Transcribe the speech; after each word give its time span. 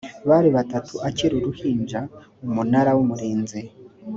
bari 0.29 0.49
batatu 0.57 0.93
akiri 1.07 1.33
uruhinja 1.39 1.99
umunara 2.45 2.91
w’umurinzi 2.97 3.59